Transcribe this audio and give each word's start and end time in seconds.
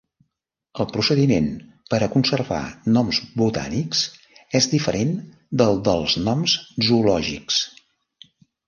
El 0.83 0.87
procediment 0.93 1.49
per 1.93 1.99
a 2.05 2.07
conservar 2.15 2.63
noms 2.95 3.19
botànics 3.43 4.03
és 4.63 4.71
diferent 4.75 5.15
del 5.63 5.81
dels 5.91 6.19
noms 6.31 6.59
zoològics. 6.91 7.65